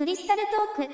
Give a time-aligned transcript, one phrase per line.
[0.00, 0.40] クリスタル
[0.76, 0.92] トーク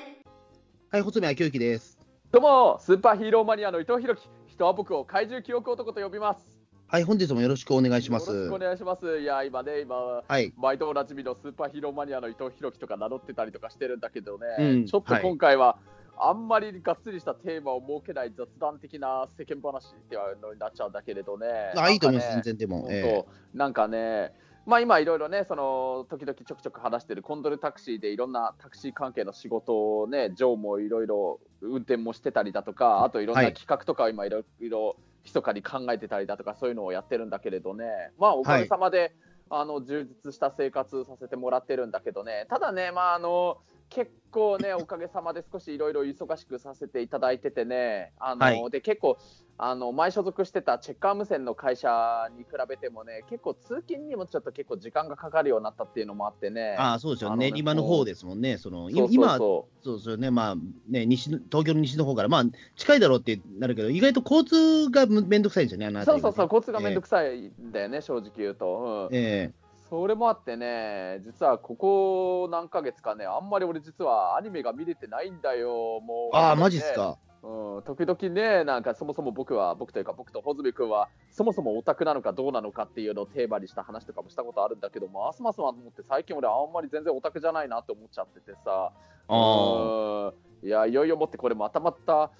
[0.91, 1.97] はい、細見明之です。
[2.29, 4.27] どうも、スーパーヒーローマニアの伊藤弘樹。
[4.47, 6.59] 人は僕を怪獣記憶男と呼びます。
[6.89, 8.29] はい、本日もよろしくお願いします。
[8.29, 9.19] よろしくお願いします。
[9.19, 15.77] いや、今ね、今、はい、毎度おなじみのスーパーヒーローマニアの伊藤弘樹とか名乗ってたりとかしてるんだけどね、うんちょっと今回は、
[16.19, 21.47] あんまりがっつりしたテーマを設けない雑談的な世間話っていうのになっちゃうんだけれどね。
[21.77, 22.81] あ、いいと思います、なんかね全然でも。
[22.81, 24.33] 本え当なんかね、
[24.67, 37.85] まあ今いろいろね、その時々ちょくちょく話してるコンドルタクシーでいろんなタクシー関係の仕事をね、ジョーもいろいろ運転もしてたりだとか、あといろんなはい企画とかを今いろいろ密かに考えてたりだとか、そういうのをやってるんだけれどね、
[38.19, 39.15] まあおかげさまで、
[39.49, 43.59] あの充実した生活させてもらってるんだけどね、ただね、まああの、
[43.89, 48.69] 結構ね、おかげさまで少しいろいろ忙しくさせていただいててね、あのはい。
[48.69, 49.17] で結構
[49.59, 56.75] あの前所属してたチェッカー無線の会社に比べてもね、結構通勤にもちょっと結構時間がかかるようになったっていうのもあってね。
[56.77, 57.49] ああ、そうですよね。
[57.49, 58.59] ね、練馬の方ですもんね。
[58.59, 60.55] そのそうそう今、そそうですよね、まあ
[60.87, 62.43] ね西の、東京の西の方から、まあ、
[62.75, 69.07] 近いだろうってなるけど、意外と交通がめめんどくさいんですよね、あのそうそうそう、交通がめんどくさいんだよね、正直言うと。
[69.09, 69.15] うん。
[69.15, 69.51] え
[69.89, 76.35] それもあってね、実はここ何ヶ月かね、あんまり俺、実はアニメが見れてないんだよ、もう。
[76.35, 77.17] えああ、ねマジっすか？
[77.43, 88.91] うん、時々ね、なんかそもそも僕は、僕というか僕と穂積君は、そもそもオタクなのかどうなのかっていうのをテーマにした話とかもしたことあるんだけども、ますますは思って、最近俺、あんまり全然オタクじゃないなって思っちゃっててさ、
[89.29, 90.31] あ
[90.63, 92.31] うんいや、いよいよもってこれまたまた、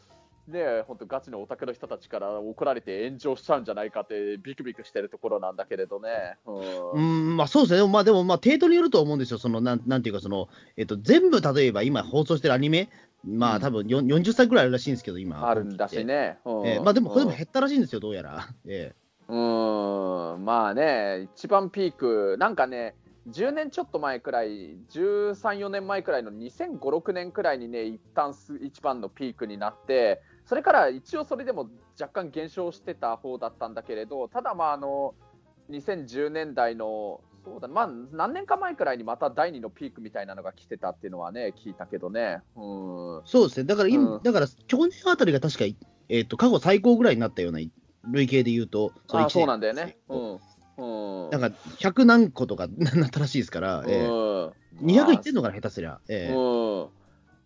[0.48, 6.38] ね、本当ガチのオタクの人たちから怒られて炎上しちゃうんじゃないかってビクビクしてるところなんだけれどね。
[6.46, 12.90] うんん、まあそうですね、でもまあ、でもまあ、程度によると思うんですよ、そのなんなんていうか、その、えっと、全部例えば今放送してるアニメ、
[13.26, 15.48] まあ、うん多分よ40歳くらいあるらしいんですけど、今。
[15.48, 16.40] あるんだしね。
[16.46, 18.48] うんええまあでも、これでもうん減ったらしいんですよ、どうやら。
[18.66, 18.94] え
[19.28, 22.96] うーん、まあね、一番ピーク、なんかね、
[23.30, 35.14] 10年ちょっと前くらい、13、4年前くらいの2005、6年くらいにね、一旦す一番のピークになって、それから一応それでも若干減少してた方だったんだけれど、ただまあ、あの、
[35.70, 42.42] 2010年代の、そうだ、まあ、何年か前くらいにまた第2のピークみたいなのが来てたっていうのはね、聞いたけどね。
[42.56, 42.60] う
[43.20, 43.22] ん。
[43.26, 45.66] そうですね、だから今、うんだから去年あたりが確か、
[46.08, 47.60] えっと過去最高ぐらいになったような
[48.10, 49.98] 累計で言うと、の一年あそうなんだよね。
[50.08, 50.40] うん。
[50.78, 51.30] うん。
[51.30, 56.00] なんか100何個とかなったらしいですから、ええうん200いってんのかな、下手すりゃ。
[56.08, 56.38] ええう
[56.86, 56.88] ん、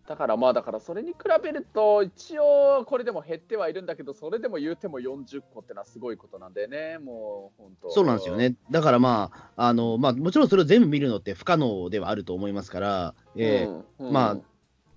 [0.08, 6.98] だからまあだからそれに比べると一応これでも減ってはいるんだけどそれでも言うても40個ってのはすごいことなんでね。
[6.98, 7.90] もう本当。
[7.90, 14.12] そうなんですよね、だからまあ、あのまあ、もちろんそれを全部見るのって不可能ではあると思いますから、ええうんうん。
[14.12, 14.36] まあ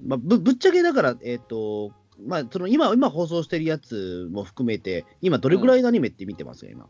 [0.04, 1.92] まあ、ぶぶっちゃけだから、えっと
[2.26, 6.88] まあ、その今今放送してるやつも含めて、今、どれぐらいのアニメって見てますか、今？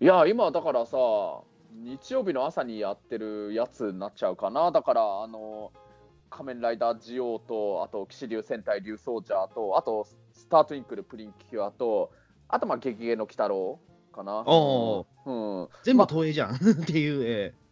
[0.00, 0.96] いや今だからさ
[1.74, 4.72] 日曜日の朝にやってるやつになっちゃうかな。
[4.72, 5.70] だからあの
[6.32, 12.10] 仮面ライダージオウとあと騎士流戦隊竜ソージャーとあとスタートインクルプリンキュアと
[12.48, 13.78] あとまあ激ゲの鬼太郎
[14.12, 14.42] かな。
[14.46, 15.32] おう
[15.64, 16.54] ん、全部ま東映じゃん。
[16.54, 17.62] っていう、ええ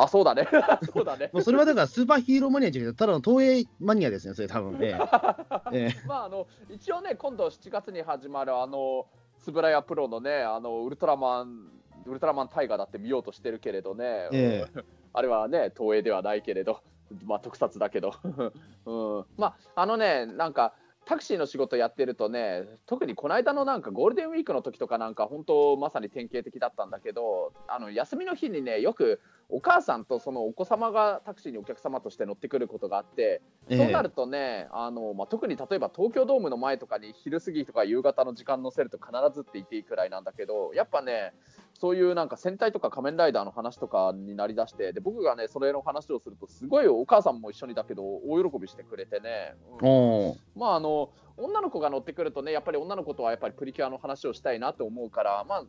[0.00, 0.46] あそうだね。
[0.94, 1.28] そうだね。
[1.32, 4.78] もうそれはだからスーパーヒーローマニアじゃなくて、ただの東映マニアですね、それ多分。
[4.78, 4.96] ね。
[5.72, 6.06] ええ。
[6.06, 9.06] まああの一応ね今度7月に始まるあの
[9.44, 11.72] 円谷プロのねあのウルトラマン
[12.06, 14.66] ウルトラマンタイガーだって見ようとしてるけれどね、え。
[14.72, 14.84] うん。
[15.14, 16.80] あれはね東映ではないけれど
[17.24, 18.14] まあ特撮だけど、
[18.86, 20.74] うん、まああのねなんか
[21.08, 33.40] タクシーの仕事やってるとね特にこの間のなんかゴールデンウィークの時とかなんか本当まさに典型的だったんだけどあの休みの日にねよくお母さんとそのお子様がタクシーにお客様として乗ってくることがあって
[33.70, 41.34] えそうなるとね、あのまあ、特に例えば東京ドームの前とかに昼過ぎとか夕方の時間乗せると必ずって言っていいくらいなんだけど、やっぱね、
[41.78, 50.60] そういうなんか戦隊とか仮面ライダーの話とかになりだして、で僕がね、それの話をすると、すごいお母さんも一緒にだけど、大喜びしてくれてね、うん。
[50.60, 55.64] まああの、女の子が乗ってくるとね、やっぱり女の子とはやっぱりプリキュアの話をしたいなと思うから、まあ、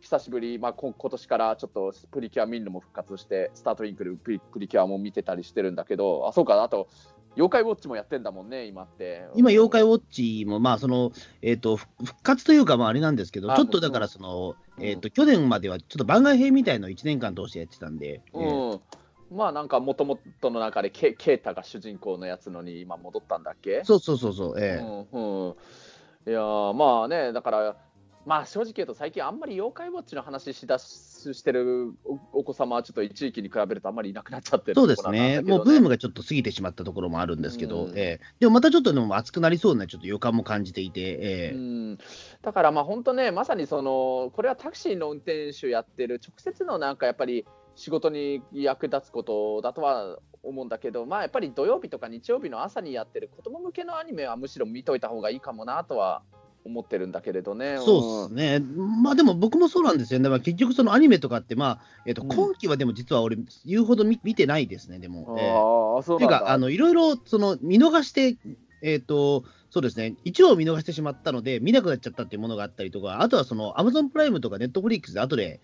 [0.00, 6.88] 久しぶり、まあ、こ今年からちょっとプリキュア見るのも復活して、スタートインクルプリプリキュアも見てたりしてるんだけど、あ、そうか、あと、
[7.38, 9.28] 妖怪ウォッチもやってんだもんね、今って。
[9.36, 14.84] 今、妖怪ウォッチも、まあそのえっとふ復活というか、まあ、あれなんですけど、あちょっとだからその、うん。
[14.84, 19.36] えっと去年まではちょっと番外編みたいのを1年間通してやってたんで、ええうん。
[19.36, 23.82] まあなんか、もともとの中でケ、ケータが主人公のやつのに今戻ったんだっけ？
[23.84, 24.84] そうそうそうそう、ええ。
[25.12, 27.76] うんうん、いやーまあね、だから、
[28.26, 31.94] まあ正直言うと、最近あんまり妖怪ウォッチの話しだししてる
[32.32, 37.98] おお子様は、ちょっと一時期に比べるとあんまりいなくなっちゃってるそうですね、もうブームがちょっと過ぎてしまったところもあるんですけど、うん。
[37.98, 41.18] ええでもまたちょっとでも熱くなりそうなちょっと予感も感じていて、え
[41.52, 41.98] えうん、
[42.42, 56.22] だからまあ本当ね、まさにそのこれはタクシーの運転手やってる直接のなんかやっぱり仕事に役立つことだとは思うんだけど、まあ、やっぱり土曜日とか日曜日の朝にやってる子供向けのアニメはむしろ見といた方がいいかもなとは
[56.68, 57.78] 思ってるんだけれどね。
[57.78, 58.66] そうですね、
[59.02, 62.28] まあでも僕もそうなんですよね、まあ、結局、そのアニメとかって、まあえーとうん。
[62.28, 63.36] 今期はでも実は俺、
[63.66, 65.36] 言うほど見見てないですね、でも。
[65.38, 66.36] えーああ、そうなんだ。
[66.36, 68.36] っていうか、あのいろいろその見逃して、
[68.82, 75.60] えっ、と、そうですね、一応見逃してしまったので、見なくなっちゃったっていうものがあったりとか、あとはその Amazon プライムとか Netflix で後で、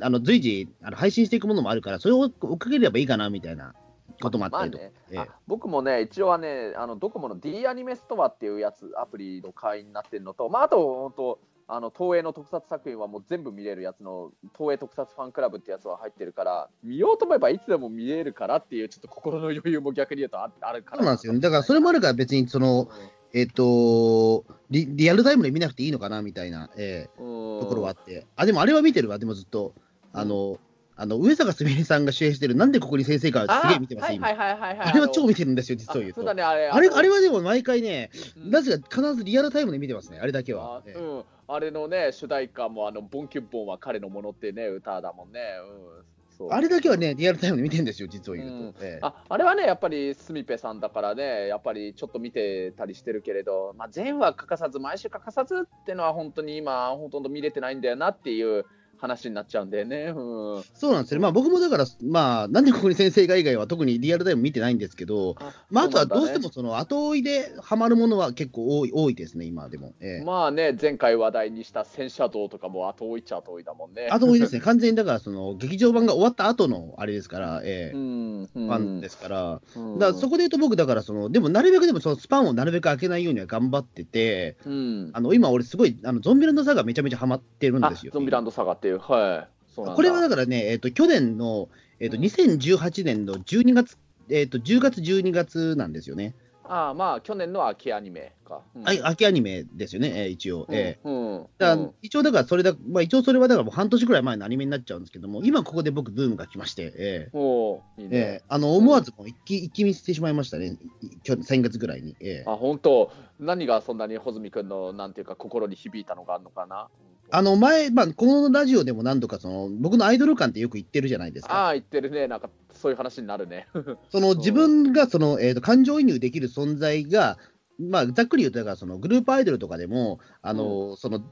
[0.00, 3.74] あの随時あの配信していくものもあるから、それを追っかければいいかなみたいな
[4.20, 4.84] こともあったりとか。
[5.12, 11.38] まあねえ僕もね、一応はね、あのドコモの D アニメストアっていうやつ、アプリの会員になってるのと、まあ、あと、本当、
[11.72, 20.98] あの東映の特撮作品はもう全部見れるやつの、東映特撮ファンクラブってやつは入ってるから、見ようと思えばいつでも見れるからっていう、ちょっと心の余裕も逆に言うとああるから。
[20.98, 21.40] そうなんですよね。
[21.40, 22.88] だからそれもあるから別にその、
[23.32, 28.26] えっ、とリ、リアルタイムで見なくていいのかなみたいな、ええうんところはあって。
[28.34, 29.74] あ、でもあれは見てるわ、でもずっと。
[30.12, 30.58] あの、
[31.00, 34.12] あの上坂すみれさんが主演してる、なんでここに先生かすげえ見てます。
[34.12, 36.20] あれは超見ててるんですよ、実を言うと。
[36.20, 36.68] そうだね、あれ。
[36.68, 45.40] あれあれは、はでも毎回ね、うんなぜか必ずリアルタイムで見てますね、あれだけはうん、あれのね、主題歌も、あの、ボンキュッボンは彼のものってね、歌だもんね。
[45.64, 48.54] うん、そうあれだけはね、リアルタイムで見てるんですよ、実を言うと。
[48.54, 58.66] うんええああれはね、やっぱりスミペさんだからね、やっぱりちょっと見てたりしてるけれど、まあ、全話欠かさず、毎週欠かさずってのは、本当に今、ほとんど見れてないんだよなっていう
[59.00, 60.12] 話になっちゃうんだよね。
[60.14, 65.36] うん、そうなんですよね、まあ、僕もだから、まあ、なんでここに先生が以外は特にリアルタイム見てないんですけど、
[65.70, 69.94] まあ、あとはどうしてもその後追いでハマるものは結構多い多いですね、今でも。
[70.00, 70.24] ええ。
[70.24, 74.08] まあね、前回話題にした戦車道とかも後追いっちゃ後追いだもんね。
[74.10, 77.96] 後追いですね、完全にだからその劇場版が終わった後のあれですから、ええ。
[77.96, 79.98] うん、うん、ファンですから、うん。
[79.98, 88.12] だからそこで言うと僕、だからその、でもなるべくでもそのスパンをなるべく開けないようには頑張ってて、うん、あの今、俺、すごいあのゾンビランドサガめちゃめちゃハマってるんあですよ。
[88.12, 89.72] ゾンビランドサガっていう、はい。
[89.74, 91.68] そうこれはだからね、えっと去年の、
[92.00, 93.96] えっとうん2018年の12月、
[94.28, 96.34] えっと10月、12月なんですよね。
[96.72, 98.62] ああまあ、去年の秋アニメか。
[98.76, 100.68] うんあ秋アニメですよね、えー一応。
[100.70, 108.16] えーうんうんだ一応、だからそれだ、まあ、一応それはだからもう半年くらい前のアニメになっちゃうんですけども、今ここで僕、ブームが来まして、えーおーいいね。
[108.18, 112.14] えーあの思わずもう一気一気見してしまいましたね、い去年3月ぐらいに。
[112.20, 113.10] えーあ、本当
[113.40, 116.88] 何がそんなに穂積君の、なんていうか、心に響いたのがあるのかな。
[117.32, 121.54] あの前、まあ、このラジオでも何度かその僕のアイドル感ってよく言ってるじゃないですか。
[121.54, 122.26] ああ、言ってるね。
[122.28, 123.68] なんか、そういう話になるね。
[124.10, 127.38] その自分がその、えー、と感情移入できる存在が、
[127.78, 131.22] まあ、ざっくり言うと、だからそのグループアイドルとかでも、あのその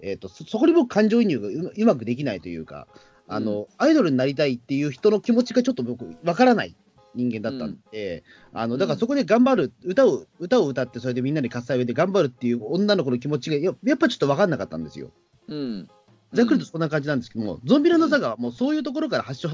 [0.00, 2.86] えーとそそこに僕、感情移入がううまくできないというか
[3.28, 6.74] あの、アイドルになりたいっていう人の気持ちがちょっと僕、わからない
[7.14, 15.10] 人間だったんで、あのだからそこで頑張る、歌を歌を歌って、それでみんなに喝采を上げて頑張るっていう女の子の気持ちがややっぱちょっと分かんなかったんですよ。
[15.48, 15.88] うん。
[16.32, 19.48] ざっくりとそんな感じなんですけども、ゾンビランドサガはもうそういうところから発祥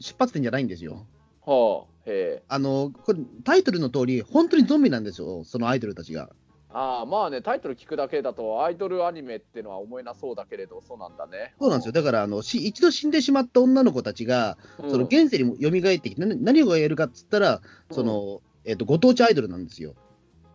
[0.00, 1.06] 出発点じゃないんですよ。
[1.44, 2.42] はあ、へえ。
[2.48, 6.30] あのこれタイトルの通り、本当にゾンビなんですよ、そのアイドルたちが。
[6.78, 11.54] ああ、まあね、タイトル聞くだけだと、アイドルアニメってのは思えなそうだけれど、そうなんだね。
[11.58, 19.94] そうなんですよ、だからあのし一度死んでしまった女の子たちが、うんその現世にも蘇ってきて、な何をやるかっつったら、そのえっとご当地アイドルなんですよ。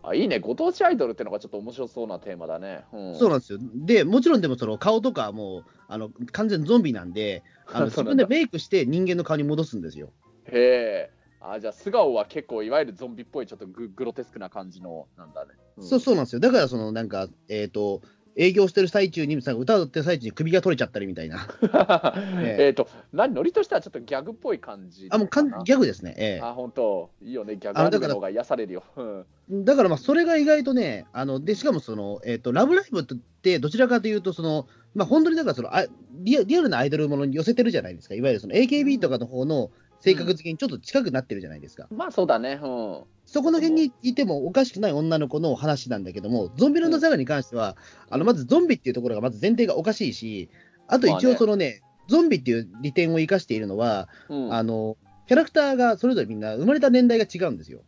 [0.03, 2.83] あいいね、ご当地アイドルってのがちょっと面白そうなテーマだね。
[2.93, 3.59] うん、そうなんですよ。
[3.73, 10.11] で、もちろんでもその顔とかはもうあの完全ゾンビなんで、あの 自分でメイクして人間の顔に戻すんですよ。
[10.45, 11.21] へえ。
[11.43, 15.53] あじゃあ素顔は結構いわゆるゾンビっぽいちょっとググロテスクな感じのなんだね。
[15.81, 16.39] んそうそうなんですよ。
[16.39, 18.01] だからそのなんか、えっ、と、
[18.35, 21.47] 営業してる最中に、さ歌を歌ってる最中に首が取れちゃったりみたいな。
[22.41, 26.15] えっと、何、ノリとしてはちょっとギャグっぽい感じあ、もうかんなギャグですね。
[26.17, 28.83] ええあ、本当いいよね、ギャグアニメの方が癒されるよ。
[28.95, 33.03] うんだからまあそれが意外とね、あのでしかもその、えーと、ラブライブっ
[33.41, 35.85] てどちらかというとその、まあ、本当にだからそのあ
[36.21, 42.59] リアリアルなアイドルものに寄せてるじゃないですか、いわゆるその AKB とかの方の性格付けにちょっと近くなってるじゃないですか、まあそうだね。
[42.61, 43.03] うん。
[43.25, 47.77] そこの辺にいてもおかしくない女の子の話なんだけども、ゾンビランドサガに関しては、
[48.09, 50.49] あのまずゾンビっていうところがまず前提がおかしいし、
[50.87, 57.81] あと一応そのね、ゾンビっていう利点を生かしているのは、うん、あのキャラクターがそれぞれみんな生まれた年代が違うんですよ。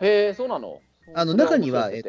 [0.00, 0.80] へえ、そうなの
[1.14, 2.02] あの中にはえっ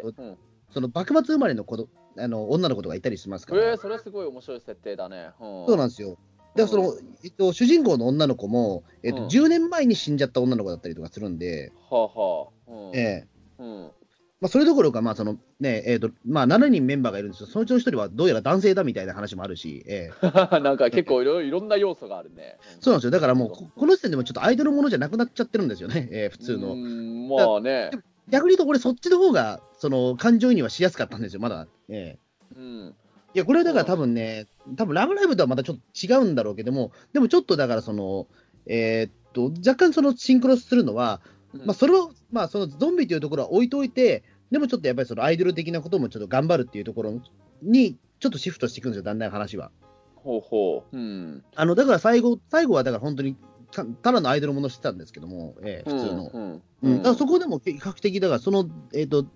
[0.72, 5.32] その幕末生まれの子どあの女の子とかいたりしますから、え、それすごい面白い設定だね。
[5.40, 6.18] うん、そうなんですよ。
[6.58, 12.72] でその、えっと、主人公の女の子も、えっとうん10年前に死んじゃった女の子だったりとかするんで、はあはあ。
[12.72, 13.28] うん、ええ
[13.60, 13.92] うん。
[14.40, 20.30] まあ、それどころか、まあそのねえっとまあ、7人メンバーがいるんですけど、そのうちの1人はどうやら男性だみたいな話もあるし、ええ
[20.62, 22.58] なんか結構いろいろんな要素があるね。
[22.80, 26.76] そうなんですよ、だからもう、ここの時点でもちょっとアイドルものじゃなくなっちゃってるんですよね、ええ普通うの。
[26.76, 27.92] んまあね。
[28.30, 31.68] 逆に言うと、俺、そっちの方がその感情移入はしやすかったんですよ、まだ。
[31.90, 32.20] ええ
[32.56, 32.96] うん。
[33.38, 38.26] いや、これはだから多分ね、多分ラブライブとはまたちょっと違うんだろうけども、でもちょっとだからその、
[38.66, 41.22] えーっと、若干そのシンクロするのは、
[41.54, 47.22] まあ、それを、まあ、そのゾンビというところは置いといて、でもちょっとやっぱりそのアイドル的なこともちょっと頑張るっていうところ
[47.62, 49.70] に、ちょっとシフトしていくんですよ、だんだん話は。
[50.16, 50.98] ほうほう。
[50.98, 51.44] うん。
[51.56, 53.36] あのだから最後、最後はだから本当に
[53.70, 56.32] たただのアイドルものしてたんですけども、えー普通の。
[56.34, 56.62] うん。
[56.82, 59.28] うんだからそこでも比較的、だからその、えーと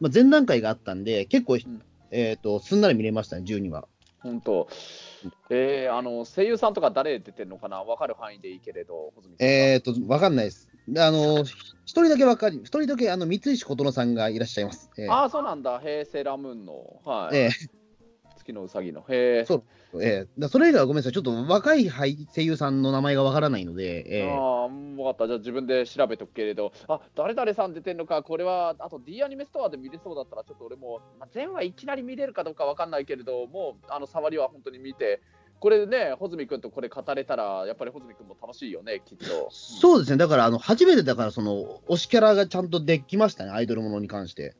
[0.00, 1.58] まあ、前段階があったんで、結構、ん
[2.10, 3.86] えー、とすんなり見れましたね、12話。
[4.20, 4.68] 本当。
[5.50, 10.68] えー、あの声優さんとか誰出てるのかな、分かる範囲でいいけれど、えー、と、わかんないです。
[10.88, 14.90] であの一人だけわかり、一人だけあの三石琴乃さんがいらっしゃいます。
[14.98, 17.50] えーああ、そうなんだ、へえ、セーラームーンの、はい、え
[18.46, 19.98] 月のうさぎの、へえ、そう。
[19.98, 20.26] ーえ。
[20.38, 35.20] ーだそれ以外はごめんなさい、ちょっと若い俳声優さんの名前がわからないので、えーああ、分かった、じゃあ自分で調べとくけれど、あ誰々さん出てるのか、これは、あと D アニメストアで見れそうだったら、ちょっと俺も、まあ、全話いきなり見れるかどうか分かんないけれど、もう、あの触りは本当に見て、
[35.58, 39.48] これね、穂積君とこれ語れたら、やっぱり穂積君も楽しいよね、きっと。
[39.50, 44.54] そうですね、だからあの初めてだから、その推しキャラがちゃんとできましたね、アイドルものに関して。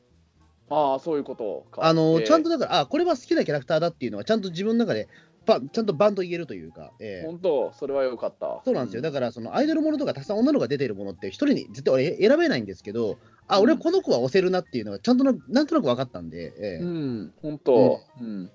[0.69, 1.85] ああ、そういうことか。
[1.85, 5.07] あのちゃんとだから、あこれは好きなキャラクターだっていうのは、ちゃんと自分の中で
[5.45, 8.61] パちゃんとバンと言えるというか、えー本当、それはよかった。
[8.65, 18.51] そうなんですよ、だかからそのアイドルものとかたくさん女の子が出てるものって、一人に絶対俺選べないんですけど、あ俺はこの子は押せるなっていうのが、ちゃんとななんとなく分かったんで、えーうん、本当、うん。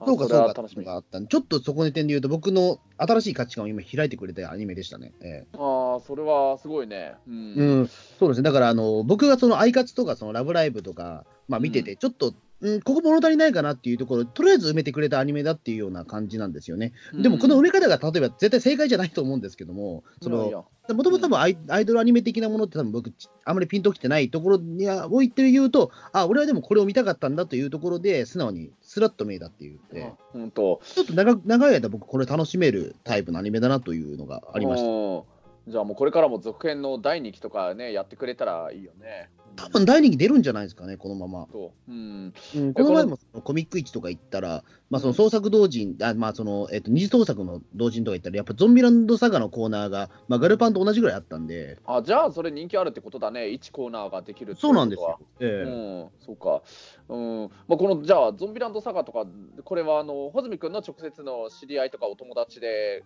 [0.00, 0.84] あそうかそうか楽しみ。
[0.84, 5.12] があったちょっとそこの点で言うと、僕の新しい価値観を今、開いてくれたアニメでしたね。
[5.22, 7.14] えあー、それはすごいね。
[7.26, 7.30] う。
[7.30, 7.88] ーうんん、
[8.18, 16.94] そうですね、だからあの僕がそのアイカツとか、そのラブライブとか、まあ、見てて、ちょっと、うん、ここ物足りないかなっていうところ、とりあえず埋めてくれたアニメだっていうような感じなんですよね。
[17.12, 30.80] でも、この埋め方が例えば絶対正解じゃないと思うんですけども、そのもともと多分アイアイドルアニメ的なものって多分僕、ちあまりピンときてないところに置いて言うと、あ、俺はでもこれを見たかったんだというところで、素直にスラッと見えたっていう、えあ本当。
[30.84, 35.41] ちょっと長長い間僕これ楽しめるタイプのアニメだなというのがありました。
[35.64, 35.70] た。
[35.70, 39.30] じゃあもうこれからも続編の第2期とかね、やってくれたらいいよね。
[39.56, 41.46] 多分第2期出るんじゃないですかね、このまま。
[41.52, 41.90] そう。
[41.90, 42.32] うん。
[42.56, 53.42] うん、この前もコミック市とか行ったら、まあ、その創作同人、あまあそのえっと二次創作の同人とか行ったら、やっぱゾンビランドサガのコーナーが、まあ、ガルパンと同じぐらいあったんで、あ、じゃあそれ人気あるってことだね。
[53.42, 55.18] 1コーナーができるってそうなんですよ。
[55.40, 55.70] ええう
[56.06, 56.62] ん、そうか。
[57.08, 57.50] うん。
[57.68, 59.26] まあ、この、じゃあ、ゾンビランドサガとか、
[59.64, 63.04] これは、あの、穂積君の直接の知り合いとかお友達で、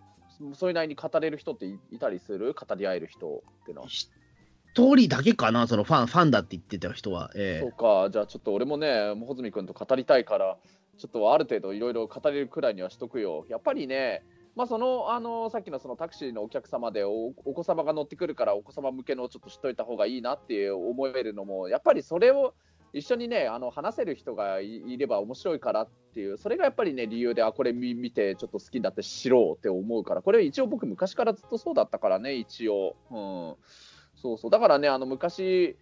[0.53, 2.53] それなりに語れる人っていいたりする？
[2.53, 3.87] 語り合える人ってのは。
[3.87, 7.31] 一人だけかな、そのファンファンだって言ってた人は。
[7.35, 8.09] えそうか。
[8.11, 10.57] じゃあ、ちょっと俺もね、もう穂積君と語りたいから、
[10.97, 13.45] ちょっとある程度いろいろ語れるくらいにはしとくよ。
[13.49, 14.23] やっぱりね、
[14.55, 22.53] まあ、その、あの、さっきのそのタクシーのお客様でお、お子様が乗ってくるから、お子様向けのちょっと知っといた方がいいなって思えるのも、やっぱりそれを、
[22.93, 32.95] 一緒にね、あの話せる人がいれば面白いからっていう、それがやっぱりね、理由で、あ、これ見見て、ちょっと好きになって知ろうって思うから、これ一応僕、昔からずっとそうだったからね、一応。
[33.11, 33.55] うん。
[34.15, 34.51] そうそう。
[34.51, 35.77] だからね、あの、昔、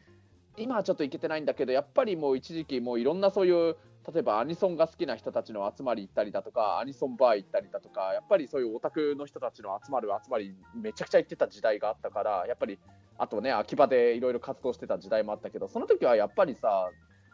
[0.58, 3.76] 今はちょっといけてないんだけど、やっぱりもう一時期、もういろんなそういう、
[4.14, 12.80] 例えばアニソンが好きな人たちの集まり行ったりだとか、アニソンバー行ったりだとか、やっぱりそういうオタクの人たちの集まる集まり、めちゃくちゃ行ってた時代があったから、やっぱり、
[13.18, 16.90] あとね、秋葉でいろいろ活動してた時代もあったけど、その時はやっぱりさ、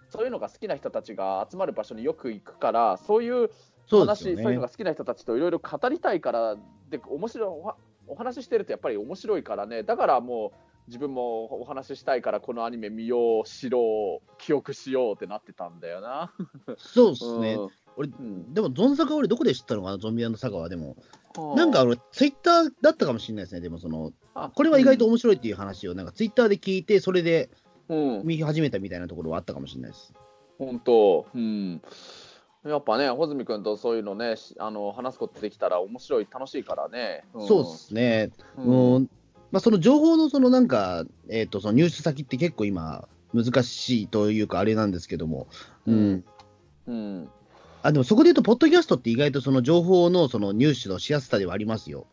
[0.09, 3.49] そういうのが好きな人たちが集まる場所によく行くから、そういう
[3.87, 4.69] そう話、ですよねそういうのが。
[4.69, 6.55] 好きな人たちといろいろ語りたいから、
[6.89, 7.73] で面白い
[8.07, 10.57] お話ししてるとやっぱり面白いからね、だからもう
[10.87, 16.33] 自分もお話ししたいから、このアニメ見よう、知ろう、記憶しようってなってたんだよな。
[16.77, 17.57] そうですね。
[17.97, 20.69] 俺うんでも、ゾンサガ俺どこで知ったのかな、ゾンビランドサガは。
[20.69, 21.20] でも、うん
[21.55, 23.61] なんか俺、ツイッターだったかもしれないですね。
[23.61, 27.49] でも、その、あこれは意外と面白いっていう話を、なんかツイッターで聞いて、それで
[27.91, 30.13] うん、見始めたみたいなところはあったかもしれないです。
[30.57, 31.81] 本当、うん、
[32.65, 37.25] やっぱね、穂積君とそういうのね、しあの話すことできたら面白い、楽しいからね。
[37.37, 38.31] んそうですね。
[38.57, 39.09] うんうん
[39.51, 45.47] まあ、その情報のそのなんか、えっ、と、その入手先って結構今、難しいというか、あれなんですけども、
[45.85, 45.95] うん。
[45.95, 46.25] うん
[46.87, 47.29] うん
[47.83, 52.07] あ、でもそこで言うと、ポッドキャストって意外とその情報のその入手のしやすさではありますよ。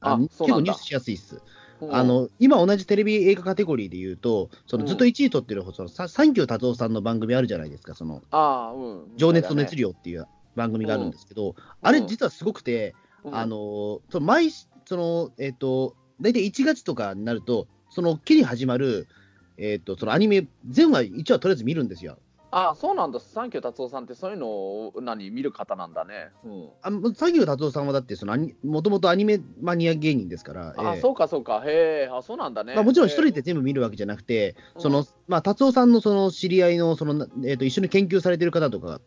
[0.00, 1.42] あ結構入手しやすいっす。
[1.80, 1.86] う。
[1.86, 10.26] んあの、今同じテレビ映画カテゴリーで言うと、そのずっと1位取ってる、そのさサンキュー達夫さんの番組あるじゃないですか、その、あーうん、情熱と熱量、量っていう
[10.56, 13.34] 番組があるんですけど、あれ実はすごくて、うん。
[13.36, 19.08] あの、その毎、その、えっ、と、大体1月とかになると、その、期に始まる、
[19.56, 22.18] えっ、と、そのアニメ、全話1話とりあえず見るんですよ。
[22.52, 26.30] あそうなんだ、サンキュー達夫さんってそういうのを何見る方なんだね。
[26.44, 32.74] うんあサンキュー達夫さんはだって、そのもともとアニメマニア芸人ですから、あ、ええそうかそうか、へえ、あそうなんだね。
[32.74, 39.00] まあ、もちろん一人へで全部見るわけじゃなくて、うんその、まあ、達夫さんのその知り合いの、その、えっ、と、一緒に研究されてる方とか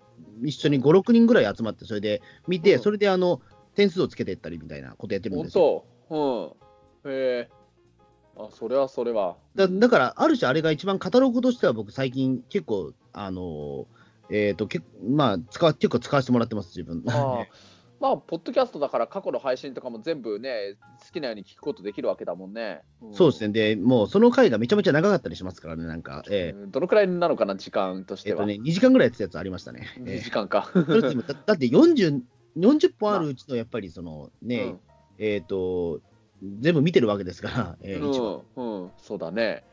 [0.43, 3.41] 一緒に5、6人ぐらい集まって、それで見て、うんそれであの
[3.75, 5.83] 点数をつけていったりみたいなことやってるん本ですよ。
[6.09, 6.55] 当
[7.05, 7.11] うん。
[7.11, 7.49] へえ。
[8.37, 9.37] あ、それはそれは。
[9.55, 13.85] だだから、ある種、あれが一番カタログとしては、僕、最近、結構、あの
[14.29, 17.03] えっ、と、けまあ使わ、結構使わせてもらってます、自分。
[17.07, 17.47] ああ
[17.99, 20.75] まあ、ポッドキャストだから過去の配信とかも全部ね、
[21.05, 22.81] 好きなように聞くことできるわけだもんね。
[23.01, 23.53] んそうですね。
[23.53, 28.35] で、もう、その回がめちゃめちゃ長かったりしますからね、なんか、えうんどのくらいなのかな、時間としは。
[28.35, 29.87] えとね、2時間ぐらいやってたやつありましたね。
[30.05, 30.69] え2時間か。
[30.75, 32.21] えそれでもだだって40、
[32.57, 34.79] 40本あるうちの、やっぱり、その、ね、うん
[35.17, 36.01] えっ、と、
[36.59, 39.63] 全部見てるわけですから、えー一応うん、うん、そうだね。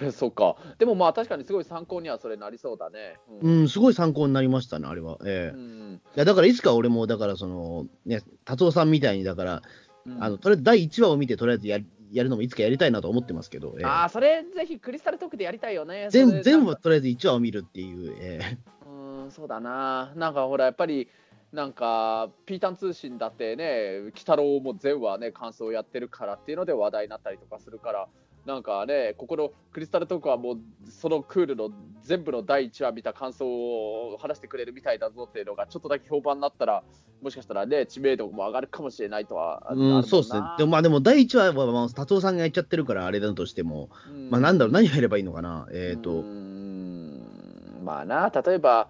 [0.12, 0.56] そうか。
[0.78, 3.18] でもまあ確かにすごい参考にはそれなりそうだね。
[3.42, 5.18] ううん、すごい参考になりましたね、あれは。
[5.24, 9.62] ええうんいやだからいつか俺も、だからその、ね、達夫さんみたいに、だから、
[10.06, 11.78] うんあのとりあえず第1話を見て、とりあえずや
[12.12, 16.08] やるのもいつかやりたいなと思ってますけど、ええああ、それぜひクリスタルトークでやりたいよね。
[16.10, 20.12] 全それ全部とりあえず1話を見るっていう、ええうん、そうだな。
[20.16, 21.08] なんかほら、やっぱり、
[21.52, 28.08] なんか、ピータン通信だってね、鬼太郎も全話ね、感想をやってるからっていうので話題になったりとかするから、
[28.46, 30.58] なんかね、ここのクリスタルトークはもう、
[30.90, 31.70] そのクールの
[32.02, 36.82] 全部の第1話見た感想を話してくれるみたいだぞっていうのが、ちょっとだけ評判になったら、
[37.20, 40.40] もしかしたらね、知名度も上がるかもしれないとは、うん、なそうですね。
[40.58, 45.68] でもまあでも第1話は、まあ、達夫さんがやっちゃってるからあれだとしても、うんまあなんだろう、何入ればいいのかな。
[45.70, 48.88] えっ、ーんまあな、例えば、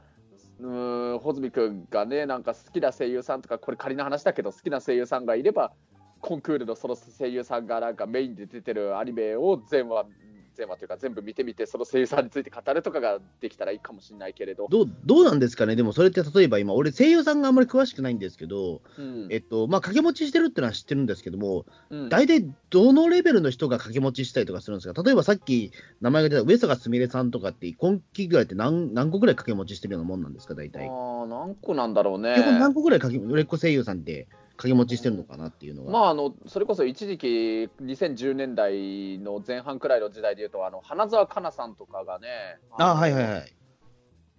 [0.63, 5.73] うん、穂積君がね、なんか好きな声優さんとか、これ仮の話だけど、好きな声優さんがいれば、
[6.21, 10.07] コンクールのその声優さんがなんかメインで出てるアニメを全話、
[10.55, 22.09] 全話というか全部見てみて、その声優さんについて語るとかができたらいいかもしれないけれど、どうどうなんですかね、でもそれって例えば今、俺、声優さんがあんまり詳しくないんですけど、うんえっと、まあ、掛け持ちしてるってのは知ってるんですけども、うん。
[22.09, 25.03] 大体どのレベルの人が掛け持ちしたりとかするんですか？
[25.03, 30.87] 例えばさっき名前が出た上坂すみれさんとかって、今期ぐらいって何何個ぐらい掛け持ちしてるようなもんなんですか、大あ体。
[30.87, 32.35] ー何個なんだろうね。
[32.37, 34.29] 基本何個ぐらい掛け売れっ子声優さんって？
[34.63, 35.91] 掛け持ちしてるのかなっていうのが。
[35.91, 37.27] まあ、あのそれこそ一時期、
[37.83, 42.29] 2010年代の前半くらいの時代でいうと、あの花澤香菜さんとかがね、
[42.79, 43.53] あのはいはいはい。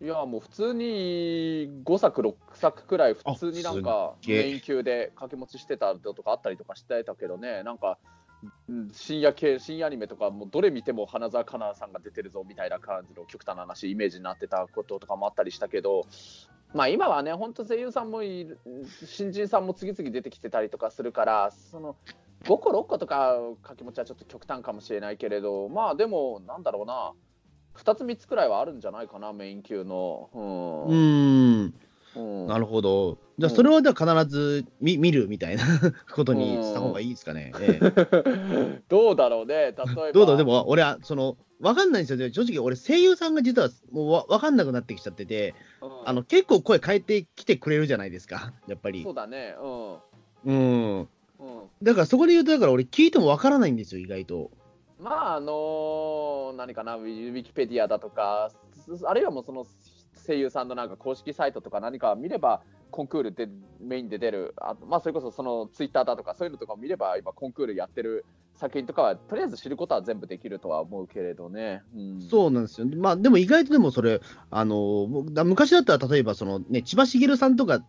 [0.01, 8.22] いや、もう普通に5作、6作くらい、普通になんかメイン級で掛け持ちしてたのとかあったりとかしてたけどね、なんか、うん
[8.91, 16.05] 深夜系、深夜アニメとか、もうどれ見ても花澤香菜さんが出てるぞみたいな感じの極端な話、イメージになってたこととかもあったりしたけど、
[16.73, 18.21] まあ今はね、本当声優さんも、
[19.05, 21.95] 新人さんも次々出てきてたりとかするから、その
[22.45, 27.13] 5個、6個とか掛け持ちはちょっと極端かもしれないけれど、まあでも、なんだろうな。
[27.75, 30.29] 2つ3つくらいはあるんじゃないかな、メイン級の。
[30.33, 31.73] うん、
[32.15, 33.17] うんなるほど。
[33.37, 35.63] じゃあ、うんそれはじゃあ必ず見見るみたいな
[36.13, 37.51] ことにした方がいいですかね。
[37.59, 40.11] ええ どうだろうね、例えば。
[40.11, 42.31] どうだ、でも俺は、その、わかんないんですよ。
[42.31, 49.13] 正直、俺、声優さんが実はもうわわかんなくなってきちゃってて、うん、あの結構声変えてきてくれるじゃないですか、やっぱりそう。
[49.13, 49.93] だね、うん。
[50.45, 50.99] うん。
[50.99, 51.07] うん、
[51.81, 54.51] だからそこで言うと、だから俺、聞いてもわからないんですよ、意外と。
[54.99, 59.65] まあ、あの何かな、ウィキペディアだとか、すあるいはもうその
[60.15, 63.49] 声優さんのなんか公式サイトとか何か見れば、コンクールで
[63.81, 71.81] メインで出る、あとまあ、それこそそのツイッターだとか、そういうのとかを見れば、今、コンクールやってる作品とかは、とりあえず知ることは全部できるとは思うけれどね。
[71.95, 72.87] うん、そうなんですよ。
[72.97, 74.21] まあ、でも意外とでもそれ、
[74.51, 77.83] あの、昔だったら、例えば、そのね、千葉茂さんとか、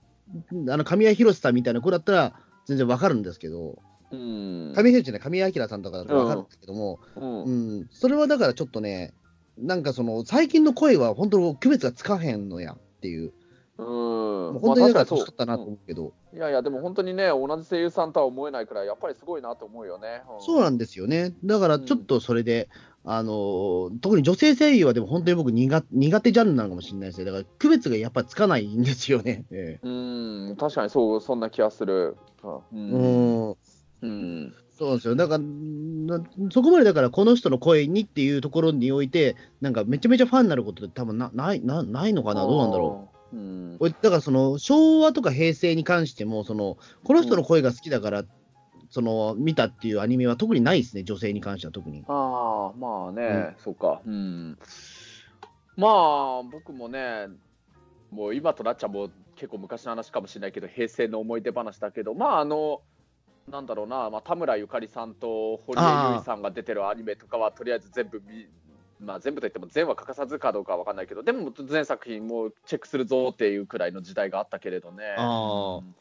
[0.70, 3.78] あの、神谷博さんみたいな子だったら、全然わかるんですけど、
[4.10, 7.44] うん、神谷博じゃない、神谷明さんとかだとわかるんですけども、うん。
[7.44, 9.12] うん、それはだからちょっとね、
[9.58, 13.32] なんかその、最近の声は本当、区別がつかへんのやっていう、
[13.76, 20.22] うん、本当にだから年取ったなと思うけど、いやいや、でも本当にね、同じ声優さんとは思えないくらい、やっぱりすごいなと思うよね。
[20.40, 21.34] そうなんですよね。
[21.44, 22.68] だからちょっとそれで、
[23.06, 27.24] あの特に女性声優はでも本当に僕苦、苦手ジャンルなのかもしれないですね。
[27.26, 29.44] だから区別がやっぱつかないんですよね。
[29.50, 29.90] ええう
[30.52, 32.16] ん、確かにそう、そんな気がする。
[32.42, 32.48] う。
[32.72, 33.56] うんん
[34.02, 34.54] うん。
[34.76, 35.14] そうですよ。
[35.14, 43.37] だから、なそこまでだから、この人の声にっていうところにおいて、なんかめちゃめちゃファンになることって多分なないなないのかな、どうなんだろう。
[43.37, 48.24] うんだから、その昭和とか平成に関しても、そのこの人の声が好きだから、
[48.90, 52.04] その見たっていうアニメは特にないですね、女性に関しては特に。
[52.08, 54.00] ああ、まあね、そうか。
[54.04, 54.58] うん。
[55.76, 57.28] まあ、僕もね、
[58.10, 62.82] もう今となっちゃもう結構昔の話かもしれないけど、平成の思い出話だけど、まあ、あの、
[63.50, 68.46] なんだろうな、まあ、田村ゆかりさんと堀江由衣さんが出てるアニメとかは、とりあえず全部見、
[69.00, 75.14] まあ、全部といっても全話欠かさずかどうかは分かんないけど、でも全作品もチェックするぞっていうくらいの時代があったけれどね。
[75.18, 75.94] あうん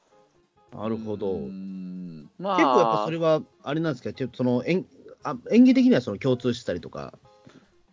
[0.73, 1.33] なるほど。
[1.33, 4.85] うんまあ、結構やっぱそれは、あれなんですか、ちょっとその演
[5.23, 7.13] あ演技的にはその共通したりとか、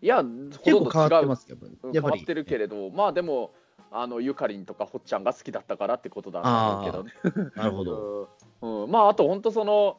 [0.02, 1.66] いや、ほ結構とんど違う変わってますけど。
[1.92, 3.52] 変わってるけれど、まあでも、
[3.92, 7.50] あのゆかりんとかほっちゃんが好きだったからってことだと思うけどね。
[7.56, 8.28] なるほど。
[8.62, 8.84] うん。
[8.84, 9.98] うんまああと本当その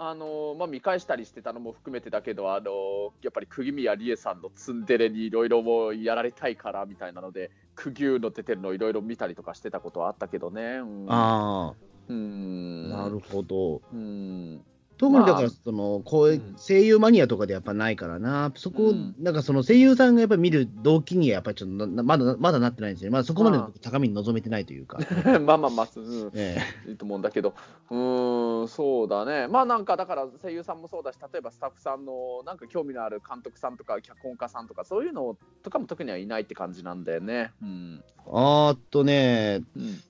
[0.00, 10.62] あのまあ、見返したりしてたのも含めてだけど、あのやっぱり釘宮理恵さんのツンデレにいろいろもうやられたいからみたいなので、釘生の出てるのいろいろ見たりとかしてたことはあったけどね。
[10.62, 11.74] うん、ああ、
[12.08, 12.90] うん。
[12.90, 13.82] なるほど。
[13.92, 14.64] うん
[14.98, 19.14] 特にだから、まその、こ声優マニアとかでやっぱないからな、そこ、うん。
[19.18, 23.12] なんかその声優さんがやっぱ見る動機にはやっぱりちょっとなまだ、まだなってないんですよね。
[23.12, 24.98] まだそこまでの高みに望めてないというか。
[25.40, 26.58] まあまあまあ、うん、え
[26.88, 27.54] いいと思うんだけど、
[27.90, 37.52] うーん、そうだね、まあなんかだから声優さんもそうだし、例えばスタッフさんのなんか興味のある監督さんとか脚本家さんとか、そういうのとかも特にはいないって感じなんだよね。
[37.62, 38.02] うん。
[38.04, 40.00] えあーっとね、うん。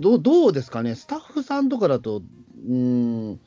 [0.00, 3.40] どうどうですかね、スタッフさんとかだと、うーん、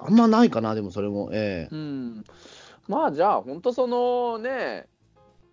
[0.00, 1.30] あんまないかな、でもそれも。
[1.32, 1.74] ええ。
[1.74, 2.24] うん、
[2.88, 4.86] まあじゃあ、本当そのね、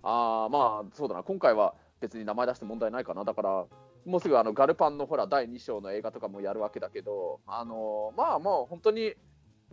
[0.04, 3.66] あまあそうだな、今回は別に名前出して問題ないかな、だから、
[4.06, 9.14] もうすぐあのガルパンのほら第2章の映画とかもやるわけだけど、あのまあもう本当に、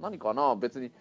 [0.00, 0.92] 何かな、別に、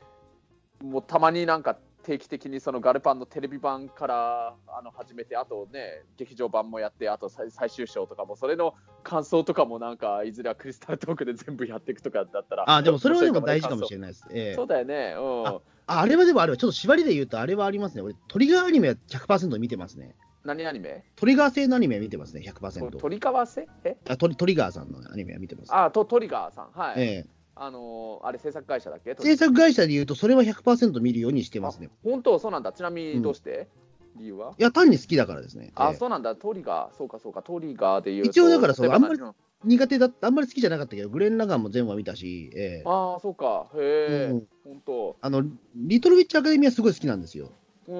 [0.82, 1.78] もうたまになんか
[2.08, 14.26] 定期的にそのガルパンのテレビ版からあの始めて、あとね、劇場版もやって、あと最最終章とかも、それの感想とかもなんか、いずれはクリスタルトークで全部やっていくとかだったら、あ、でもそれはでも大事かもしれれないです。
[14.32, 15.48] ええそうだよね、うん。
[15.48, 18.02] ああれはでもあれは、ちょっと縛りで言うと、あれはありますね。
[18.02, 20.16] 俺、トリガーアニメは100%見てますね。
[20.46, 21.04] 何アニメ？
[21.18, 22.90] トリガー製のアニメは見てますね、100%。
[23.00, 23.98] 鳥川瀬え？
[24.08, 25.76] あトリトリガーさんのアニメは見てます。
[25.76, 27.02] あとトリガーさん、はい。
[27.02, 29.16] ええあのーあれ、制作会社だっけ？
[29.20, 31.90] 制作会社で言うと、それは100%見るようにしてますね。
[32.04, 32.72] 本当、そうなんだ。
[32.74, 33.68] ちなみにどうして、
[34.16, 34.54] 理由は？
[34.58, 35.72] いや、単に好きだからですね。
[35.76, 36.36] あ、ええそうなんだ。
[36.36, 38.30] トリガー、そうかそうか、トリガーで言うと。
[38.32, 43.68] 一応だからそうあんまり何苦手だあんまり好きじゃなかったけど、グレン・ラガンも全話見たし、ええああ、そうか。
[43.76, 45.16] へえ、うん本当。
[45.20, 45.44] あの、
[45.76, 47.52] リトルウィッチアカデミーはすごい好きなんですよ。
[47.88, 47.96] うん。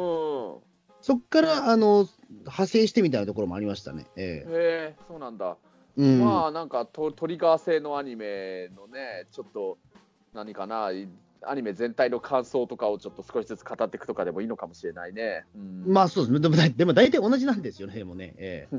[1.02, 4.06] そっから、あの、派生してみたいなところもありましたね。
[4.16, 5.58] ええへえ、そうなんだ。
[5.98, 6.20] うん。
[6.20, 9.78] まあ、なんかト、トリガー製のアニメのね、ちょっと、
[10.34, 11.08] 何かな、い
[11.46, 15.46] アニメ全体の感想とかをちょっと少しずつ語っていくとかでもいいのかもしれないね。
[15.56, 16.40] うん、まあそうですね。
[16.40, 18.34] でもだ、でも大体同じなんですよね、でもね。
[18.38, 18.78] ええ。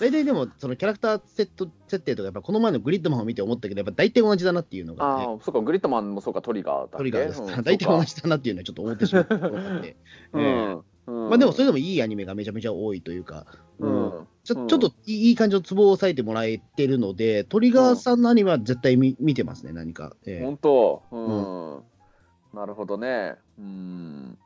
[0.00, 13.46] 大体でも、そのキャラクターセット設定とか、やっぱこの前のグリッドマンを見て思ったけど、やっぱ大体同じだなっていうのが、ね、ああ、そうか、グリッドマンもそうか、トリガーだっけトリガーですから、うん大体同じだなっていうのはちょっと思ってしまったところがんうんまあでも、それでもいいアニメがめちゃめちゃ多いというか、
[13.78, 20.14] ううんんちょちょっといい感じのツボを押さえてもらえてるので、トリガーさんのアニメは絶対見見てますね、何か。
[20.24, 20.44] ええ。
[20.44, 23.34] 本当、うん、なるほどね。
[23.58, 24.38] うん。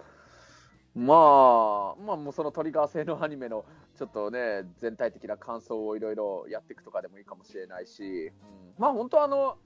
[0.94, 3.66] まあ、まあ、もうそのトリガー製のアニメの
[3.98, 8.32] ちょっとね、全体的な感想をいろいろやっていくとかでもいいかもしれないし、うん、
[8.78, 9.58] まあ本当あの、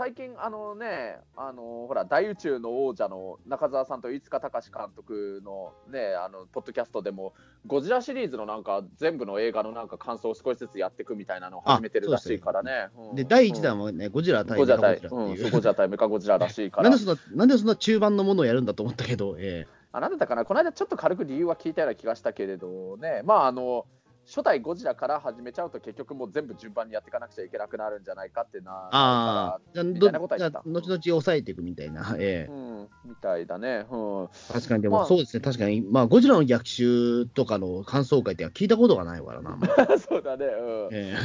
[0.00, 7.34] 最近、あのね、あのほら、大宇宙の王者の中澤さんと飯塚隆監督のね、あの、ポッドキャストでも、
[7.66, 12.88] ゴジラシリーズのなんか、全部の映画のなんか感想を少しずつやっていくみたいなのを始めてるらしいからね。
[13.10, 15.38] うんで、第1弾はね、ゴジラ対ゴジラ対、メカゴジラってうう。
[15.42, 16.88] そうゴジラ対メカゴジラらしいから。
[16.88, 23.84] なんでそんな、なんでそんな中盤のものをやるんだと思ったけど、えあなんだったかな、この間ちょっと軽く理由は聞いたような気がしたけれどね、まああの、
[24.30, 28.70] 初代ゴジラから始めちゃうと結局もう全部順番にやっていかなくちゃいけなくなるんじゃないかってな。
[28.70, 33.86] えああ、じゃあ、どみたいなことってた後々抑えていくみたいな、 ええうん、みたいだね。
[33.90, 34.28] うん。
[34.52, 40.46] 確かに、でまあもそうですね、確かに、まあ、ゴジラの逆襲とかの感想会って聞いたことがないからな、ま りそうだね。
[40.46, 40.88] うん。
[40.92, 41.16] え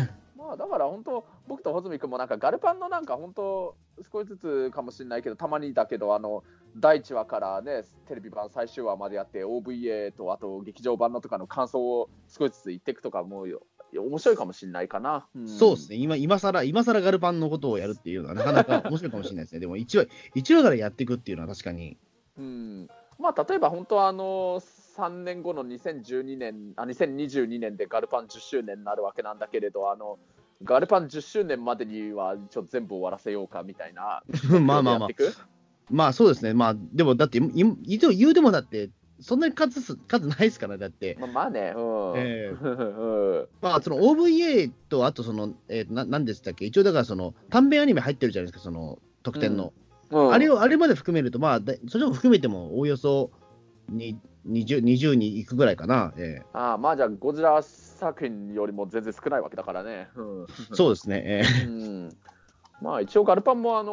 [0.46, 3.76] まあだから本当、僕と穂積君もなんかガルパンのなんか本当、
[4.12, 6.44] 少しずつかもしれないけど、たまにだけど、あの、
[6.78, 13.64] 第1話からね、テレビ版最終話までやって、OVA とあと劇場版のとかの感想を少しずつ言っていくとかもよ、
[13.98, 15.28] 面白いかもしれないかな。
[15.36, 15.48] えん。
[15.48, 21.98] そうですね、今今更、今更ガルパンのことをやるっていうのは、なかなか 面白いかもしれないですね、でも1話、一話からやっていくっていうのは確かに、
[22.38, 22.90] うん。
[23.18, 24.60] まあ、例えば本当はあの
[24.98, 30.20] 3年後の2012年あ2022年でガルパン10周年になるわけなんだけれどあの
[30.64, 34.24] ガルパン10周年までにはちょっと全部終わらせようかみたいな。
[34.62, 35.10] まあまあまあ。
[35.92, 38.90] まあそうですね、まあ、でもだって、いい言う言うでもだって、
[39.20, 41.16] そんなに数す数ないですから、だって。
[41.20, 42.14] まあ、まあね、うん。
[42.18, 42.58] ええ。
[42.60, 49.74] う んまあ、その OVA と、あとその、えー、ななんでしたっけ、一応だからその短編アニメ入ってるじゃないですか、その特典の。
[50.10, 50.34] うん。
[50.34, 53.30] あれをあれまで含めると、まあ、だそれを含めてもおおよそ
[53.90, 60.10] に 20, 20にいくぐらいかな、えああまあじゃあ、ゴジラ作品よりも全然少ないわけだからね。
[60.16, 60.44] うん。
[60.44, 61.66] えそうですね、ええ。
[61.66, 62.18] うん。
[62.82, 63.92] まあ一応、ガルパンも、あの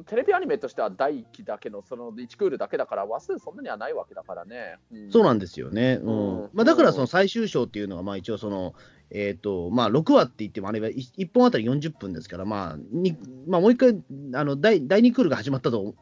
[0.00, 4.78] ーテレビアニメとしては第1期だけのその1クールだけだから、話数そんなにはないわけだからね。
[4.90, 5.12] うん。
[5.12, 6.00] そうなんですよね。
[6.02, 6.42] うん。
[6.42, 6.50] うん。
[6.54, 8.74] まあ、だからその最終章っていうのが、まあ、一応その、
[9.10, 14.02] えーとまあ、6話って言っても、あれは 1, 本あたり40分ですから、まあにまあ、もう一回
[14.34, 15.94] あの第、第2クールが始まったと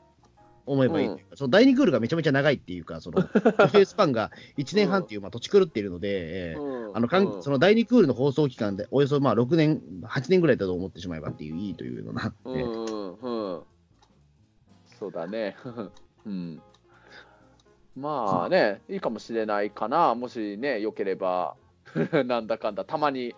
[0.73, 6.97] 思えばいいうか、その第2クールがめちゃめちゃ長いっていうか、その、フェースパンが1年半っていう、まあ、土地狂っているので、えーうん。
[6.97, 7.43] あのかんうん。
[7.43, 13.63] その第2クールの放送期間で、およそまあ6年、8年ぐらいだと思ってしまえばっていう、いいというような、うえーん。
[14.99, 15.57] そうだね。
[16.27, 16.63] うん。
[17.97, 20.15] まあね、いいかもしれないかな。
[20.15, 21.57] もしね、良ければ、
[22.27, 23.35] なんだかんだ、たまに、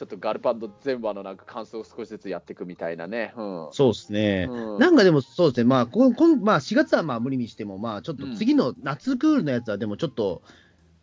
[0.00, 3.34] ちょっとガルパンド全話のなんか感想を少しずつやっていくみたいなね。
[3.36, 3.68] うん。
[3.70, 4.48] そうですね。
[4.48, 10.40] うんなんかでもそうですね、まあ、こんこんまあ、4月はまあ無理にしても、まあ、ちょっと次の夏クールのやつは、でもちょっと、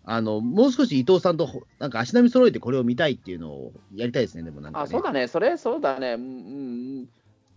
[0.03, 4.83] あの、もう少し伊藤さんとほ、なんか足並み揃えてこれを見たいっていうのをやりたいですね、でもなんか、ね。
[4.86, 6.13] あ、そうだね、それ、そうだね。
[6.13, 6.25] うんう
[7.03, 7.07] ん。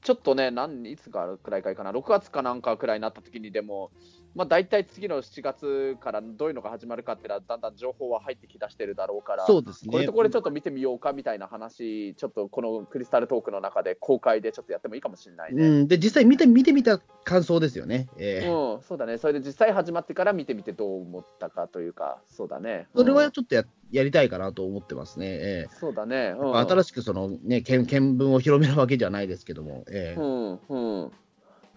[0.03, 3.93] ちょっとね、なんいつかくらいかいかな、6月かなんかくらいになった時にでも、
[4.35, 9.93] まあ、大体次の7月からどういうのが始まるかっていうのは、だんだん情報は入ってきだしてるだろうから、そうですね。
[9.93, 15.67] これとこれちょっと見てみようかみたいな話、ちょっとこのクリスタルトークの中で公開でちょっとやってもいいかもしれないね。
[15.67, 18.09] うん、で、実際見て、見てみた感想ですよね。
[18.19, 19.19] えーうん、そうだね。
[19.19, 22.87] それで実際始まってから見てみてどう思ったかというか、そうだね。
[22.95, 25.27] それうんはちょっとややりたいかなと思ってますね。
[25.29, 26.35] えそうだね。
[26.39, 29.85] うん、ー新しくその、ね、見見聞を広めるわけじゃないですけども。
[29.91, 30.21] えー
[30.69, 31.13] うんうん、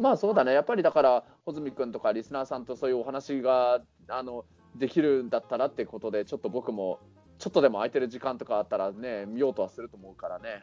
[0.04, 4.44] まあそうだね、やっぱりだから、穂積君とかリスナーさんとそういうお話があの
[4.76, 7.00] できるんだったらってことで、ちょっと僕も、
[7.39, 10.62] ちょっとでも空いてる時間とかあったらね、見ようとはすると思うからね。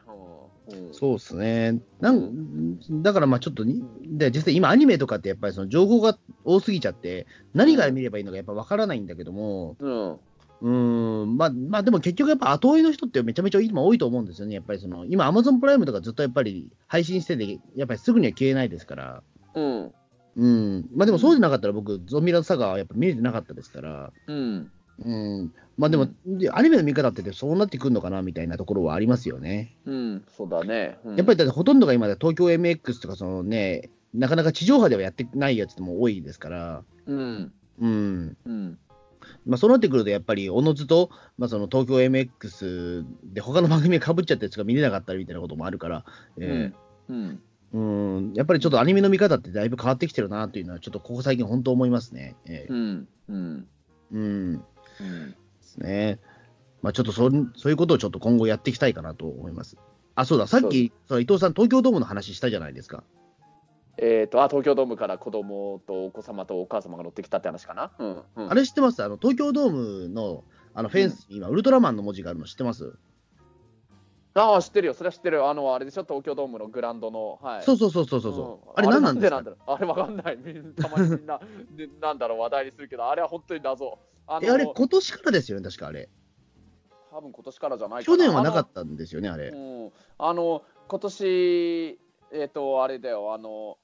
[0.69, 1.81] うんうん、そうですね。
[2.01, 10.19] なんだからまあちょっとに、で実際今アニメとかってやっぱりその情報が多すぎちゃって、何から見ればいいのかやっぱ分からないんだけども、うん
[10.63, 14.55] うーん、まあ、まあでも結局やっぱ後追いの人ってめちゃめちゃ今多いと思うんですよね。
[14.55, 19.23] やっぱりその、今アマゾンプライムとかずっとやっぱり配信してて、やっぱりすぐには消えないですから。
[19.55, 19.93] うん
[20.37, 20.89] うん。
[20.95, 24.13] まあでもそうじゃなかったら僕、ゾンビラサガはやっぱ見れてなかったですから。
[24.27, 24.71] うん
[25.05, 25.53] うん。
[25.77, 29.77] まあでも、でアニメの見方ってそうなってくるのかなみたいなところはありますよね。
[29.87, 30.99] うん、そうだね。
[31.05, 36.83] うんやっぱりだってほとんどが今で東京 MX とかそのね、なかなか地上波ではやってないやつも多いですから。
[37.07, 38.37] うんうん。
[38.45, 38.79] うん
[39.47, 46.05] まあ、そうなってくると、やっぱり、おのずと、まあ、その東京 MX で他の番組がかぶっちゃったやつが見れなかったりみたいなこともあるから、
[46.39, 46.73] え
[47.09, 47.39] うんー
[47.73, 52.37] うん、やっぱりちょっとアニメの見方ってだいぶ変わってきてるなというのは、ちょっとここ最近、本当思いますね。
[52.47, 53.09] えーうん。
[53.29, 53.69] うん。
[54.13, 54.61] うん、うん。
[54.61, 54.67] で
[55.61, 56.19] すね。
[56.83, 59.77] まあ、ちょっとそんそういうことをちょっと今後やっていきたいかなと思います。
[60.15, 63.05] あ、そうだ、さっき、その伊藤さん、東京ドームの話したじゃないですか。
[64.03, 67.93] えー、とあ東京ドームから子供とお子様とお母様が乗ってきたって話かな。
[67.99, 68.23] うん。
[68.37, 68.51] うん。
[68.51, 69.05] あれ知ってます？
[69.05, 69.71] あの東京ドー
[70.07, 72.95] ムのあのフェンスに今、ウルトラマンの文字があるの知ってます、
[74.41, 75.47] ああ、知ってるよ、それは知ってる。
[75.47, 77.39] あの、あれでしょ、東京ドームのグラウンドの。
[77.43, 77.63] はい。
[77.63, 79.37] そうそうそうそうそう、うんあれ何なんですか？
[79.37, 79.59] あれなんでなんだろう？
[79.67, 80.37] あれわかんない。
[80.37, 81.41] みんたまにみんな、
[81.77, 83.99] でなんだろう、話題にするけど、あれは本当に謎。
[84.27, 86.09] あえあれ、今年からですよね、確かあれ。
[87.11, 88.71] 多分今年からじゃないか去年はなかた。
[88.71, 89.49] ったんですよね、あれ。
[89.49, 91.99] うん、あの、今年、
[92.33, 93.79] えっ、と、あれだよ、あの、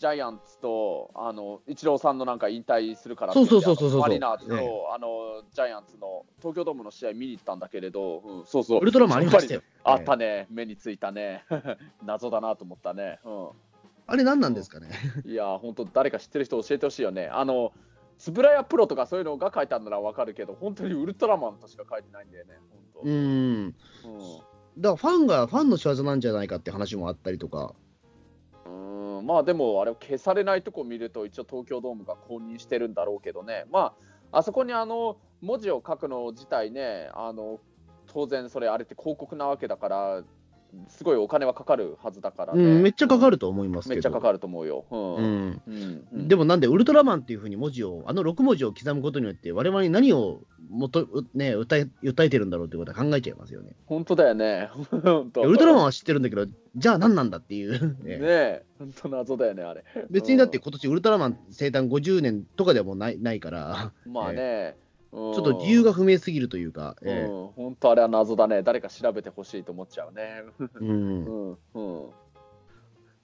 [0.00, 8.80] ジャイアンツと、あの、イチローさんのなんか引退するからそうそうそうそうそうマリナーズと、ええあの、ジャイアンツの東京ドームの試合見に行ったんだけれど、うん、そうそう。
[8.80, 9.62] ウルトラマンありましたよ。
[9.84, 11.44] あったね、目についたね。
[12.02, 13.20] 謎だなと思ったね。
[13.26, 13.50] う
[14.06, 14.88] あれ、何なんですかね？
[15.22, 17.26] ん、いや、本当、誰か知ってる人教えてほしいよね。
[17.26, 17.72] あの、
[18.16, 22.58] つぶらやプロとかそういうのが書いてあるならわかるけど、本当にウルトラマンとしか書いてないんだよね。
[22.70, 23.64] 本当うーん。
[23.66, 23.74] うん
[24.78, 27.74] だからファンが、ファンの仕業なんじゃないかって話もあったりとか。
[29.22, 33.94] まあでも、あれを消されないとこ見ると、一応東京ドームが公認してるんだろうけどね、ま
[34.32, 37.60] あ、あそこにあの文字を書くの自体ね、あの
[38.06, 40.22] 当然、それ、あれって広告なわけだから、
[40.88, 42.62] すごいお金はかかるはずだからね。
[42.62, 43.96] うん、めっちゃかかると思いますけど。
[43.96, 44.84] めっちゃかかると思うよ。
[44.90, 45.70] うんう
[46.16, 46.28] ん。
[46.28, 53.72] でもなんで、ウルトラマンっていうふうに文字を、あの6文字を刻むことによって、我々に何をもと、ね、訴え訴えてるんだろうってことは考えちゃいますよね。
[53.86, 54.70] 本当だよね。
[54.92, 57.96] ウルトラマンは知ってるんだけど、じゃあ何なんだっていう。
[58.04, 59.84] ねねえ、本当謎だよね、あれ。
[60.10, 64.76] 別にだって今年ウルトラマン生誕50年とかではもうないないから、まあね、
[65.12, 68.62] ちょっと理由が不明すぎるというか、えうん、本当あれは謎だね。
[68.62, 70.44] 誰か調べてほしいと思っちゃうね。
[70.60, 72.10] えうんう、ん、うん。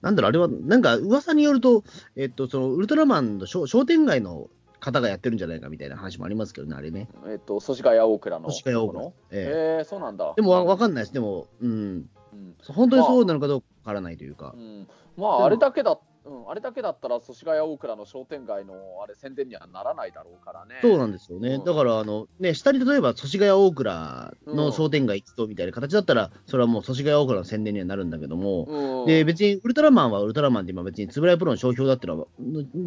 [0.01, 1.83] なんだろう、あれは、なんか噂によると、
[2.15, 7.07] えっと、そのウルトラマンの商商店街の方がやってるんじゃないかみたいな話もありますけどね、あれね。
[7.27, 8.45] えっと、祖師ヶ谷大倉の。
[8.45, 10.33] 星ヶ谷大倉のえへえ、そうなんだ。
[10.33, 14.59] えでもわわかんないです、でも、うん、うん本当にそうなのかどうかわからないというかう。
[14.59, 20.75] ん、まあ、あれだけだ、うん、あれだけだったら、祖師ヶ谷大倉の商店街のあれ宣伝にはならないだろうからね。
[20.81, 21.55] そうなんですよね。
[21.55, 32.27] うんだから、あの、ね、下に例えば、祖師ヶ谷大倉の商店街一棟みたいな形だったら、それはもう祖師ヶ谷大倉の宣伝にはなるんだけども、うん、で、別にウルトラマンはウルトラマンで今別につぶらやプロの商標だってのは、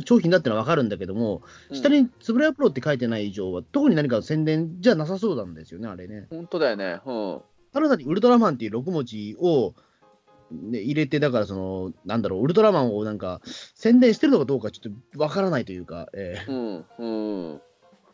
[0.05, 6.26] 商品だってのはわかるんだけども、うん下につぶらやプロって書いてない以上は、特に何か宣伝じゃなさそうなんですよね、あれね。
[6.31, 7.00] 本当だよね。
[7.05, 7.40] うん。
[7.72, 9.74] ただ単にウルトラマンっていう6文字を、
[10.51, 13.41] ね、入れて、だからその、なんだろう、ウルトラマンをなんか、
[13.75, 17.07] 宣伝してるのかどうかちょっとわからないというか、えーうんう
[17.55, 17.61] ん。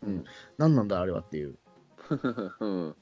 [0.03, 0.25] うん、
[0.59, 1.57] 何なんだ、あれはっていう。
[2.61, 2.97] うん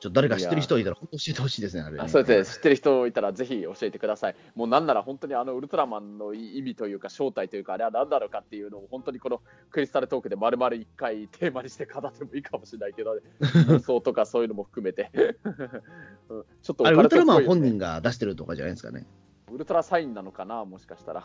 [0.00, 2.00] ちょっと誰か知ってる人いたら、本当教えてほしいですね、あれ、ね。
[2.00, 4.36] あそうですね、知ってる人いたらぜひ教えてください。
[4.54, 15.10] もうなんなら本当にあのウルトラマンの意味というか正体というかあれは何だろうかっていうのを本当にこのクリスタルトークで丸々一回テーマにして語ってもいいかもしれないけど、ね、 妄想とかそういうのも含めて。
[16.28, 19.06] うんちょっとあれ、ウルトラマン本人人が出してるとかじゃないですかね。
[19.52, 21.24] ウルトラサインなのかな、もしかしたら。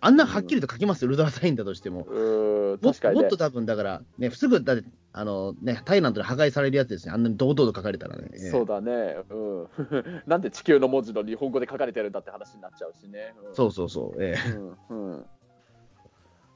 [0.00, 1.02] あんなはっきりと書きます？
[1.02, 2.02] よ、ウルトラサインだとしても。
[2.10, 3.36] うーんも確かにねもっと。
[3.36, 8.28] 多分だから、ね、すぐだって、あのね、タイラントで破壊されるやつですね、あんなに堂々と書かれたらね。
[8.50, 9.68] そうだね、うん。
[10.26, 13.34] なんで地球の文字の日本語で書かれてるんだって話になっちゃうしね。
[13.48, 14.50] うんそうそうそう、ええ
[14.90, 15.26] うんうんで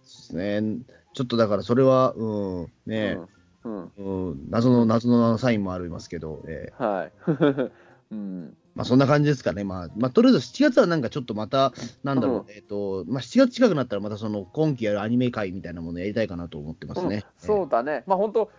[0.05, 0.63] すね。
[1.15, 3.19] ちょっとだからそれは、うん、ね、
[3.65, 7.13] うんうん、謎の謎のサインもありますけど、ええはい。
[8.11, 9.63] うんまあそんな感じですかね。
[9.63, 12.55] まあ、まあ、とりあえず7月はなんかちょっとまた、なんだろう、うん。
[12.55, 17.17] えっ、と、まあ7月近くなったらまたその今期やるアニメ会みたいなものやりたいかなと思ってますね。
[17.43, 17.47] うん。
[17.47, 18.51] そうだね、まあ本当、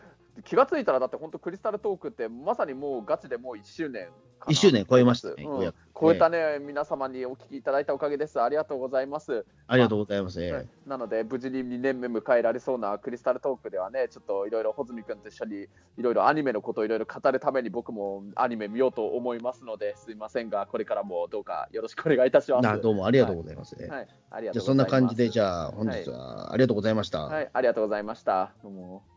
[0.45, 4.51] 気がついたら、だって本当、クリスタルトークって、まさにもうガチでもう1周年かな。
[4.51, 5.35] 1周年超えましたね。
[5.39, 5.45] うん。
[5.45, 8.41] こうや超えたね、皆様にお聞きいただいたおかげです。
[8.41, 9.45] ありがとうございます。
[9.67, 10.43] ありがとうございます。
[10.43, 22.63] ええはいなので、無事に2年目迎えられそうなクリスタルトークではね、ちょっといろいろ穂積君と一緒にいろいろアニメのことをいろいろ語るために僕もアニメ見ようと思いますので、すいませんが、これからもどうかよろしくお願いいたします。
[22.63, 23.77] などうもありがとうございます。
[23.79, 25.15] ええはい、ありがじゃあそんなとうございます。
[25.15, 27.25] 感じで、じゃあ本日はありがとうございました。
[27.25, 28.51] はい、ありがとうございました。
[28.63, 29.10] どうも。